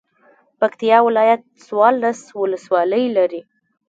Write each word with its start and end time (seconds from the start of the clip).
پکتيا 0.59 0.97
ولايت 1.07 1.41
څوارلس 1.65 2.21
ولسوالۍ 2.41 3.05
لري. 3.17 3.41